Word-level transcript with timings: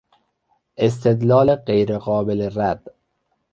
استدلال 0.77 1.55
غیرقابل 1.55 2.41
رد 2.57 2.95